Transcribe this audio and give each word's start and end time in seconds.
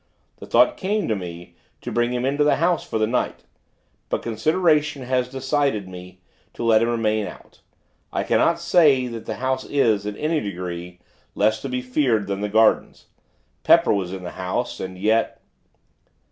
The 0.37 0.47
thought 0.47 0.77
came 0.77 1.07
to 1.09 1.15
me, 1.15 1.55
to 1.81 1.91
bring 1.91 2.11
him 2.11 2.25
into 2.25 2.43
the 2.43 2.55
house 2.55 2.83
for 2.83 2.97
the 2.97 3.05
night; 3.05 3.43
but 4.09 4.23
consideration 4.23 5.03
has 5.03 5.29
decided 5.29 5.87
me, 5.87 6.21
to 6.55 6.63
let 6.63 6.81
him 6.81 6.89
remain 6.89 7.27
out. 7.27 7.61
I 8.11 8.23
cannot 8.23 8.59
say 8.59 9.05
that 9.05 9.27
the 9.27 9.35
house 9.35 9.63
is, 9.63 10.07
in 10.07 10.17
any 10.17 10.39
degree, 10.39 11.01
less 11.35 11.61
to 11.61 11.69
be 11.69 11.83
feared 11.83 12.25
than 12.25 12.41
the 12.41 12.49
gardens. 12.49 13.09
Pepper 13.63 13.93
was 13.93 14.11
in 14.11 14.23
the 14.23 14.31
house, 14.31 14.79
and 14.79 14.97
yet.... 14.97 15.39